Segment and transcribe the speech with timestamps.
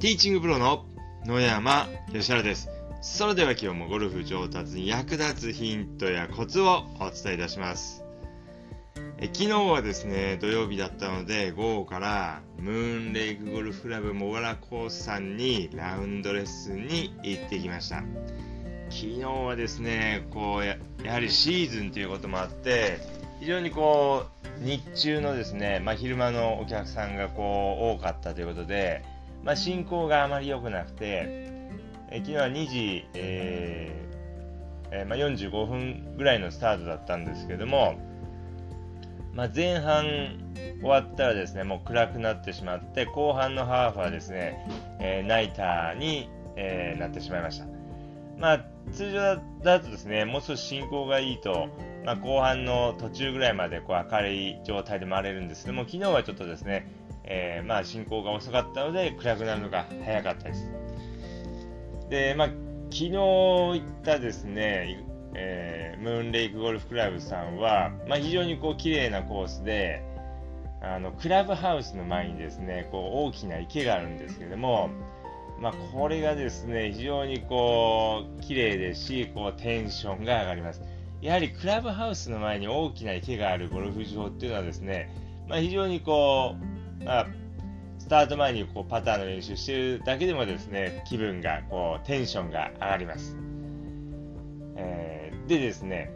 [0.00, 0.84] ティーチングプロの
[1.26, 2.68] 野山義原です。
[3.00, 8.04] それでは今日もゴルフ上達に役立つヒントやコツをお伝えいたします。
[9.18, 18.04] え昨日はですね、土曜日だったので、午後からムーンレイクゴルフクラブモガラコースさんにラウンドレッスンに行ってきました。
[18.90, 23.00] 昨日はですね、こうややはりシーズンということもあって、
[23.40, 24.26] 非常にこ
[24.62, 29.02] う日中のですね、まあ、昼間のお客さんがこう多かったということで、
[29.48, 31.24] まあ、進行があまり良くなくて、
[32.10, 37.98] え昨日は2時、えーえー、まあ、45分ぐらいのスタートだったんですけども、
[39.32, 40.04] まあ、前半
[40.82, 44.66] 終わったらですねもう暗くなってしまって後半のハーフはですね、
[45.00, 47.66] えー、ナイターに、えなってしまいました。
[48.36, 51.70] まあ、通常だとですねもう少し進行がいいと
[52.08, 56.90] まあ、後半の途中ぐらいまでこう明るい状態で回れるんですけども、昨日はちょっとですね、
[57.30, 60.70] えー、まあ進行が遅かったので暗くなるのが早かったです。
[62.08, 62.48] で、まあ、
[62.90, 70.02] 昨日行ったですね、えー、ムーンレイクゴルフクラブさんは、まあ、非常にこう綺麗なコースで、
[70.80, 74.88] あのクラブハウスの前にですね、こう大きな池があるんですけども、
[75.60, 80.82] まあ、これがですね、非常にこう綺麗ですし、こうテンションが上がります。
[81.20, 85.10] やはりクラブハウスの前に大きな池があるゴルフ場っていうのはですね、
[85.48, 87.26] まあ、非常にこう、まあ、
[87.98, 93.36] スタート前にこうパターの練習してるだけでもですね、気分がこうテンションが上がります。
[94.76, 96.10] えー、でですね、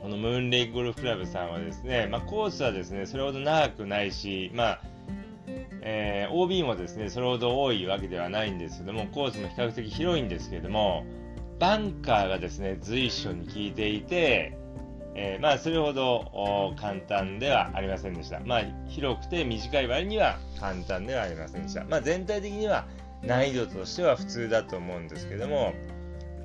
[0.00, 4.80] このムーンレイクゴルフクラブさんはですね、まあ、コースはですね、それほど長くないし、まあ、
[5.82, 11.04] えー、OB もですね、それほど多いわけではないんですけども、コースも比較的広いんですけども、
[11.58, 14.56] バンカーがですね、随所に効いていて、
[15.18, 18.40] えー、まあ、それほど簡単ではありませんでした。
[18.40, 21.84] まあ、広くて短い割には簡単ではありませんでした。
[21.84, 22.86] まあ、全体的には
[23.22, 25.72] 難易度としては普通だと思うんですけども、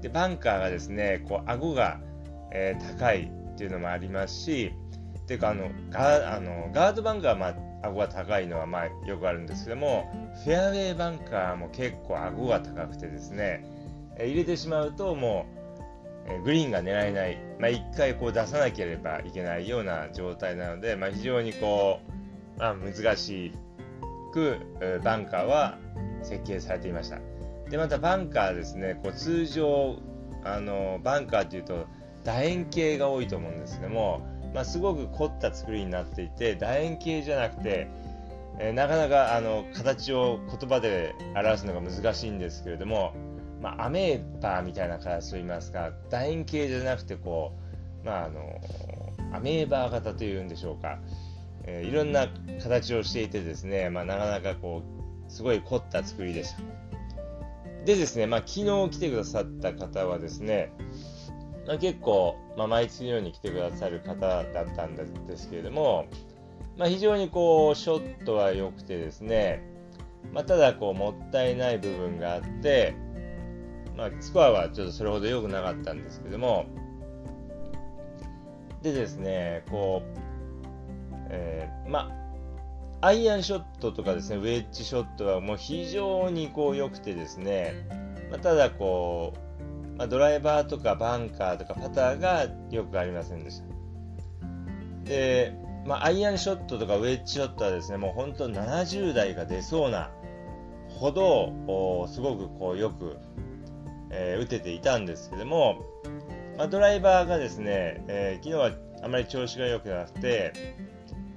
[0.00, 2.00] でバンカーがですね、こう顎が、
[2.52, 4.72] えー、高いっていうのもありますし、
[5.26, 7.56] ていうかあのガあのガードバンカーは、まあ、
[7.88, 10.10] 顎が高いのはまあよくあるんですけども、
[10.44, 13.64] フェアウェイバンカーも結構顎が高くてですね、
[14.18, 15.61] え入れてしまうともう、
[16.26, 22.00] えグリーンが狙えない、まあ、1回こう出さなければいけないような状態なので、まあ、非常にこ
[22.56, 23.52] う、まあ、難し
[24.32, 24.58] く
[25.04, 25.78] バンカーは
[26.22, 27.18] 設計されていました。
[27.70, 29.96] でまたバンカーですねこう通常
[30.44, 31.86] あのバンカーというと
[32.24, 34.20] 楕円形が多いと思うんですけども、
[34.54, 37.88] まあ、すごく凝った作りになっていて楕円形じゃなくて
[38.58, 43.12] えー、なかなかあの形を言葉で表すのが難しいんですけれども
[43.62, 47.52] まあ、アメーバーみたいな形といいますか楕円形じゃなくてこ
[48.02, 48.60] う、まあ、あの
[49.32, 50.98] アメーバー型というんでしょうか、
[51.64, 52.26] えー、いろんな
[52.60, 54.82] 形をしていてですね、まあ、なかなかこ
[55.28, 56.62] うすごい凝った作りでした。
[57.84, 60.72] でですね、まあ、昨日来てくださった方はですね、
[61.66, 66.06] まあ、結構、まあ、毎月のように来てくださる方だったんですけれども、
[66.76, 69.62] まあ、非常にこうショットは良くてですね、
[70.32, 72.94] まあ、ただこうもったいない部分があって
[73.96, 76.66] まあ、スコアはちょっとそれほど良くなかったんですけども、
[78.82, 80.18] でですね、こう、
[81.30, 82.10] えー、ま
[83.00, 87.86] あ、アイアンショットとかですね、ウェッジショットはもう非常にこう良くてですね、
[88.30, 89.34] まあ、ただこ
[89.94, 93.66] う、まあ、ドライバーとかバンカーとかパターがよくありませんでした。
[95.04, 95.54] で、
[95.86, 100.10] まあ、アイアンショットとかウェッジショットはですね、もう本当70代が出そうな
[100.88, 103.16] ほど、すごくこうよく
[104.12, 105.82] えー、打てていたんですけども、
[106.56, 108.70] まあ、ドライバーがですね、えー、昨日は
[109.02, 110.52] あまり調子が良くなくて、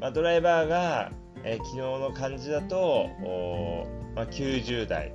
[0.00, 1.10] まあ、ドライバーが、
[1.44, 3.08] えー、昨日の感じだと、
[4.14, 5.12] まあ、90代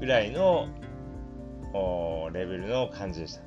[0.00, 0.68] ぐらいの
[2.32, 3.42] レベルの感じでした。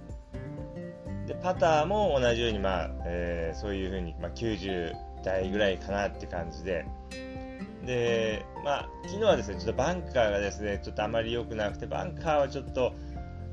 [1.27, 4.93] でパターも同じように、まあえー、そういうふうに、まあ、90
[5.23, 6.85] 代ぐらいかなって感じで、
[7.85, 12.93] で、まあ、昨日はですね、ちょっとバンカーがですね、ちょっとあまり良くなくて、バンカーはちょっと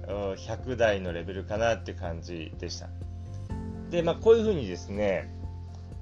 [0.07, 2.89] 100台のレベルかなって感じでした。
[3.91, 5.29] で、まあ、こういうふうにですね、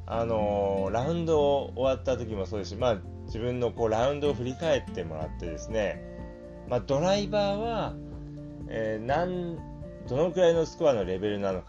[0.07, 6.03] あのー、ラウンド終わった時もそうですし、まあ、自分のこうラウンドを振り返ってもらってですね、
[6.69, 7.95] まあ、ドライバーは、
[8.69, 9.57] えー、なん
[10.09, 11.67] どのくらいのスコアのレベルなのか、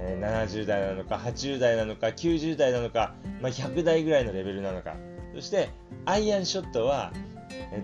[0.00, 4.96] えー、70代なのか、80代なのか、90代なのか、まあ、100台ぐらいのレベルなのか、
[5.36, 5.68] そして
[6.06, 7.12] アイアンショットは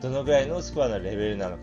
[0.01, 1.63] どのぐらいのスコアのレベルなのか。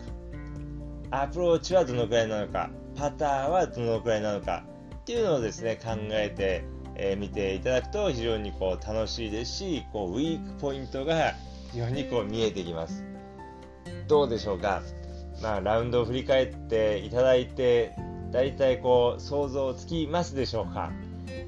[1.10, 2.70] アプローチはどのくらいなのか。
[2.94, 4.64] パターはどのくらいなのか。
[5.00, 6.64] っていうのをですね考えて
[7.02, 11.32] えー、見ていただくと非常にこう楽しいですしこうウィークポイントが
[11.72, 13.04] 非常にこう見えてきます。
[14.06, 14.82] どうでしょうか、
[15.42, 17.94] まあ、ラウンドを振り返っていただいて、
[18.32, 20.92] 大体こう想像つきますでしょうか。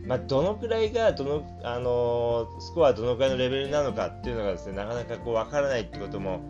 [0.06, 6.40] まあ、どのくらいがどの、あのー、スコアどのくらいのレベルなのかっていうのがですねなかなかこう分からないってことも、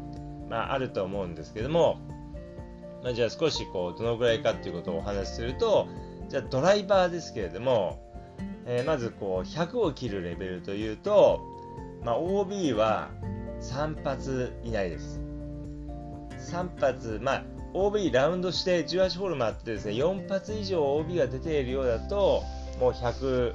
[0.49, 2.01] まあ、あると思うんですけども、
[3.03, 5.87] まあ、じゃあ少しこうどのくらいかっていうことをお話しすると
[6.29, 8.01] じゃあドライバーですけれども、
[8.65, 11.41] えー、まずこう100を切るレベルというと、
[12.03, 13.11] まあ、OB は
[13.61, 15.21] 3発以内です。
[16.51, 17.45] 3発、まあ、
[17.75, 22.43] OB ラウンドして18ホール回ってですね4発以上 OB が出ているようだと
[22.83, 23.55] もう100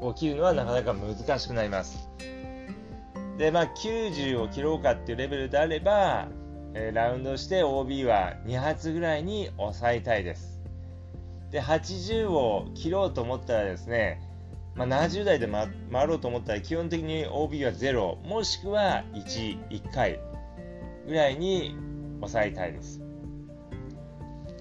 [0.00, 2.08] を切るのはなかなか難しくなります。
[3.36, 6.28] で、まあ、90を切ろうかっていうレベルであれば、
[6.72, 10.62] えー、ラウンドして OB は2発ぐらいに抑えたいです。
[11.50, 14.18] で、80を切ろうと思ったらですね、
[14.74, 20.20] まあ、70代で、ま、回ろうと思ったら基本的に OB は0もしくは1、1回
[21.06, 21.76] ぐらいに
[22.20, 23.02] 抑えたいです。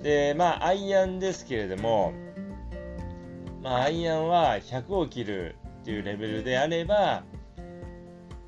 [0.04, 2.27] で、まあ、アイアンですけれども、
[3.68, 7.26] まあ、アイアンは100を切るっていうレベルであれば、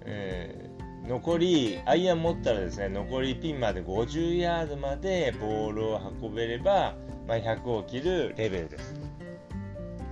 [0.05, 6.95] えー、残り、アイアン持ったらですね、残りピンまで50ヤードまでボールを運べれば、
[7.27, 8.95] まあ、100を切るレベルです。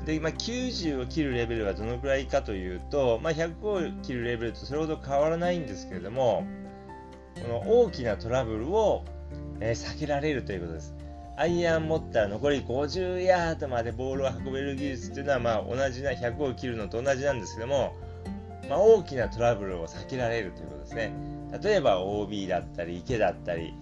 [0.06, 6.46] で、まあ、90を切るレベルはどのくらいかというと、まあ、100を切るレベルとそれほど変わらないんですけれども、
[7.42, 9.06] この大きなトラブルを、
[9.62, 10.97] えー、避けられるということです。
[11.40, 17.96] アイアン持ったら残り50ヤードまでボールを運べる技術っていうのは、まあ、同じな100を切るのと同じなんですけども、
[18.68, 21.14] まあ、大きなトラブルを避けられるということですね。
[21.62, 23.76] 例えば OB だったり池だったり、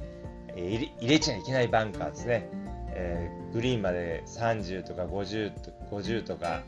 [0.50, 2.50] えー、入れちゃいけないバンカーですね。
[2.90, 6.63] えー、グリーンまで30とか 50, と50とか、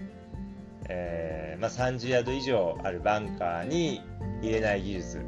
[0.87, 4.01] えーまあ、30ヤード以上あるバンカーに
[4.41, 5.21] 入れない技術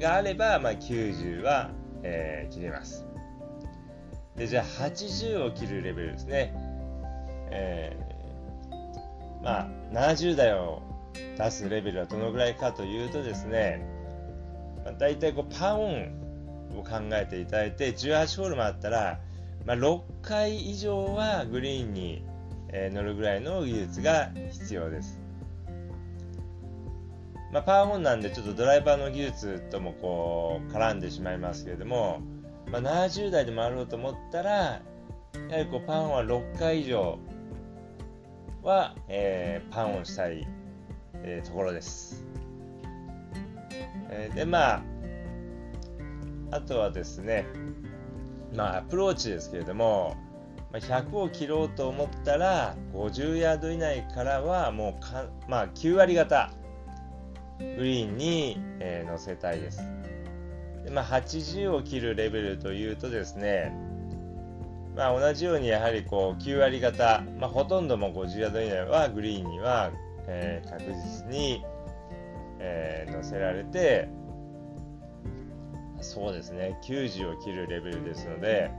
[0.00, 1.70] があれば、まあ、90は、
[2.02, 3.09] え、切れます。
[4.36, 6.54] でじゃあ80を切るレベルですね。
[7.50, 10.82] えー、まあ70代を
[11.36, 13.84] 出すレベルはどのぐらいかというとですね、
[14.84, 19.20] まあ、大体こうパーオンを考えていただいて18ホールもあったら、
[19.66, 22.24] まあ、6回以上はグリーンに、
[22.72, 25.20] 乗るぐらいの技術が必要です。
[27.52, 32.20] まあ、パーオンなんでちょっとドライバーの技術ともこう絡んでしまいますけれども、
[32.70, 34.80] まあ、70代で回ろうと思ったら、や
[35.50, 37.18] はりこうパンは6回以上
[38.62, 40.46] は、えー、パンをしたい、
[41.22, 42.24] えー、ところです。
[44.10, 44.82] えー、で、まあ、
[46.52, 47.46] あとはですね、
[48.54, 50.16] まあ、アプローチですけれども、
[50.72, 56.50] ま、100を切ろうと思ったら、50ヤード以内からはもうか、まあ、9割方、
[57.58, 59.99] グリーンに、えー、乗せたいです。
[60.84, 63.72] でまあ、80を切るレベルというとですね、
[64.96, 69.90] まあ、同じようにやはりこう9割方、まあ、ほとんども50ヤード以内はグリーンには、
[70.26, 71.62] えー、確実に、
[72.58, 74.08] えー、乗せられて
[76.00, 78.70] そうですね90を切るレベルですので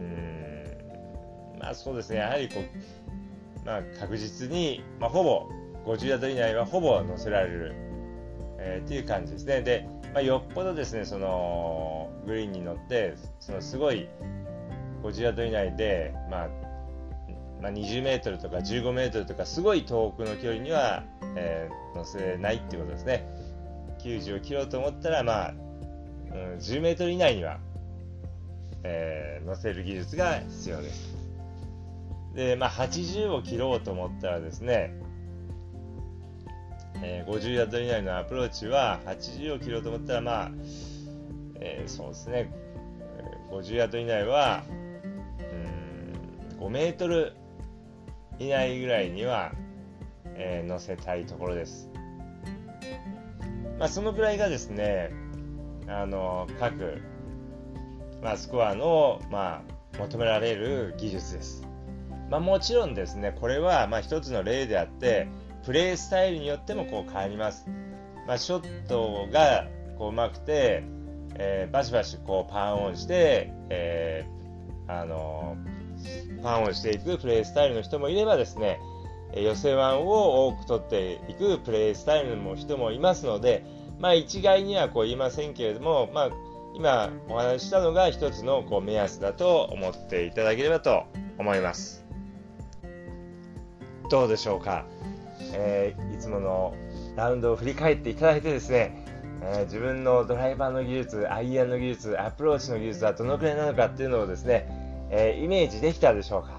[0.00, 5.48] うんまあそうですねやはりこう、まあ、確実に、まあ、ほぼ
[5.84, 7.74] 50ヤード以内はほぼ乗せられる、
[8.58, 14.08] えー、っていう感じですねでまあ、よっぽどですね、そのグリーンに乗って、そのすごい
[15.02, 16.48] 50ヤード以内で、まあ、
[17.60, 21.04] まあ、20メートルとか15メートルとかすごい遠くの距離には、
[21.36, 23.26] えー、乗せないっていうことですね。
[24.00, 25.54] 90を切ろうと思ったら、まあ、
[26.32, 27.58] うん、10メートル以内には、
[28.84, 31.16] えー、乗せる技術が必要です。
[32.34, 34.94] で、まあ、80を切ろうと思ったらですね、
[37.02, 40.50] えー、50ヤード以内のアプローチは80を切ろうと思ったら、まあ、
[41.60, 42.50] えー、そうですね、
[43.50, 44.64] 50ヤード以内は、
[46.58, 47.34] うん、5メートル
[48.38, 49.52] 以内ぐらいには、
[50.34, 51.90] えー、乗せたいところです。
[53.78, 55.10] まあ、そのぐらいがですね、
[55.86, 57.00] あの、各、
[58.22, 59.62] まあ、スコアの、ま
[59.94, 61.66] あ、求められる技術です。
[62.30, 65.28] まあ、もちろんですね、これは、まあ、一つの例であって、
[65.68, 67.66] プレースタイルによってもこう変わります。
[68.26, 70.82] まあ、ショットがこう上手くて、
[71.34, 78.80] えー、バシバシこうパンオンして、えー、あのー、パンオンしていくプレースタイルの人もいればですね、
[79.36, 83.62] 予選ワンを多く取っていくプレースタイルの人もいますので、
[83.98, 86.30] まあ、一概にはこう言いませんけれども、まあ、
[86.76, 91.04] 今お話ししたのが一つのこう目安だと思っていただければと
[91.36, 92.06] 思います。
[94.10, 94.86] どうでしょうか？
[95.52, 96.74] えー、いつもの
[97.16, 99.04] ラウンドを振り返っていただいてですね、
[99.42, 104.66] えー、自分のドライバーの技術、アイアンの技術、アプローチの技術はどのくらいなのかっていうのをですね、
[105.10, 106.58] えー、イメージできたでしょうか。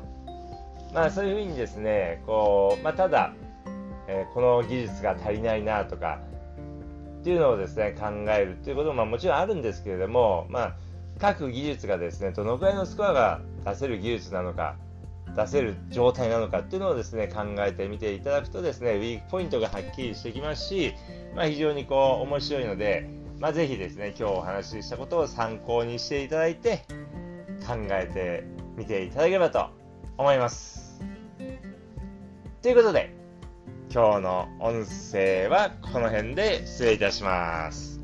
[0.94, 3.34] まあそういうふうにですね、こう、まあただ、
[4.08, 6.20] え、この技術が足りないなとか、
[7.20, 10.76] っていうのをですね、考えるっていうことも、まあ、もちろんあるんですけれども、まあ、
[11.20, 14.78] 各技術がですね、どのくらいのスコアが出せる技術なのか、
[15.36, 20.94] 出せる状態なのかっていうのをですね、考えてみていただくとですね、ウィークポイントがはっきりしてきますし、
[21.36, 23.10] まあ、非常にこう、面白いので、
[23.40, 26.86] まあ、ぜひですね、今日お話ししたことを参考にしていただいて、
[27.66, 28.44] 考えて
[28.78, 29.70] みていただければと
[30.18, 31.02] 思います。
[32.62, 33.14] ということで、
[33.92, 38.02] 今日の音声はこの辺で失礼いたします。